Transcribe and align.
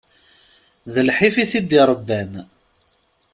D 0.93 0.95
lḥif 1.09 1.35
i 1.43 1.45
t-id-irebban. 1.51 2.31